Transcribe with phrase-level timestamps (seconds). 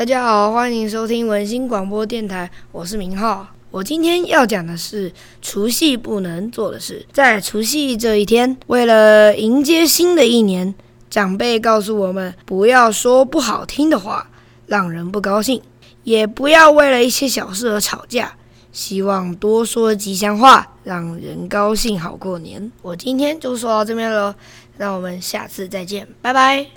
[0.00, 2.50] 大家好，欢迎收听文心广播电台。
[2.72, 3.46] 我是明浩。
[3.70, 7.04] 我今天要讲的是除夕不能做的事。
[7.12, 10.74] 在除夕这一天，为了迎接新的一年，
[11.10, 14.30] 长辈告诉我们不要说不好听的话，
[14.64, 15.60] 让人不高兴；
[16.04, 18.32] 也不要为了一些小事而吵架。
[18.72, 22.00] 希望多说吉祥话，让人高兴。
[22.00, 22.72] 好，过年！
[22.80, 24.34] 我今天就说到这边了。
[24.78, 26.68] 让我们下次再见，拜拜。